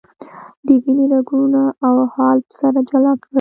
[0.65, 3.29] د وینې رګونه او حالب سره جلا کړئ.